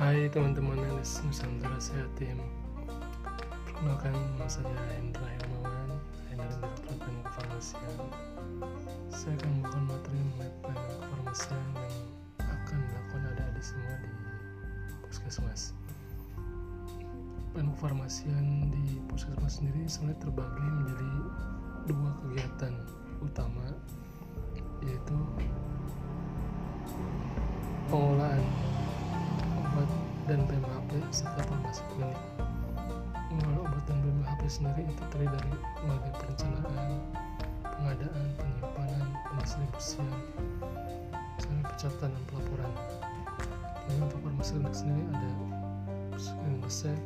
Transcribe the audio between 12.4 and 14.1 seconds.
akan dilakukan adik-adik semua